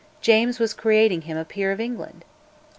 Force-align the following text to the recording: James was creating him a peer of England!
James 0.19 0.57
was 0.57 0.73
creating 0.73 1.21
him 1.21 1.37
a 1.37 1.45
peer 1.45 1.71
of 1.71 1.79
England! 1.79 2.25